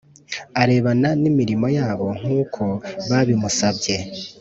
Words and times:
arebana 0.61 1.09
n 1.21 1.23
imirimo 1.31 1.67
yabo 1.77 2.07
nkuko 2.19 2.63
babimusaba 3.09 3.81